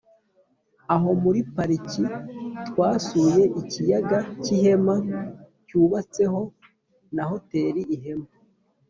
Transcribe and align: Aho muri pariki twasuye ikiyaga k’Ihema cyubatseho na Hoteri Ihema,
Aho 0.93 1.09
muri 1.23 1.39
pariki 1.53 2.03
twasuye 2.67 3.43
ikiyaga 3.61 4.17
k’Ihema 4.43 4.95
cyubatseho 5.67 6.41
na 7.17 7.23
Hoteri 7.31 7.81
Ihema, 7.95 8.29